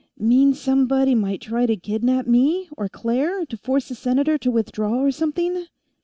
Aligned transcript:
"Mean 0.17 0.55
somebody 0.55 1.13
might 1.13 1.41
try 1.41 1.67
to 1.67 1.75
kidnap 1.77 2.25
me, 2.25 2.67
or 2.75 2.89
Claire, 2.89 3.45
to 3.45 3.55
force 3.55 3.89
the 3.89 3.93
Senator 3.93 4.35
to 4.39 4.49
withdraw, 4.49 4.95
or 4.99 5.11
something?" 5.11 5.65